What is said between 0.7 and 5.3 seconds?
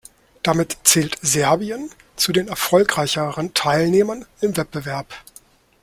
zählt Serbien zu den erfolgreicheren Teilnehmern im Wettbewerb.